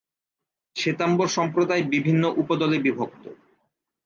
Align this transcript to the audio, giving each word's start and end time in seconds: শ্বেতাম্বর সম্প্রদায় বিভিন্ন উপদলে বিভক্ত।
শ্বেতাম্বর 0.75 1.27
সম্প্রদায় 1.27 1.83
বিভিন্ন 1.83 2.23
উপদলে 2.37 2.77
বিভক্ত। 2.79 3.23